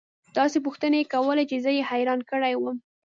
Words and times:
داسې 0.37 0.57
پوښتنې 0.65 0.97
يې 1.01 1.09
كولې 1.13 1.43
چې 1.49 1.55
زه 1.63 1.71
يې 1.77 1.83
حيران 1.89 2.19
كړى 2.29 2.53
وم. 2.57 2.77